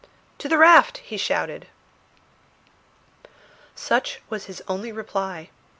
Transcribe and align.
"To 0.39 0.49
the 0.49 0.57
raft!" 0.57 0.97
he 0.97 1.15
shouted. 1.15 1.67
Such 3.75 4.19
was 4.31 4.45
his 4.45 4.63
only 4.67 4.91
reply. 4.91 5.51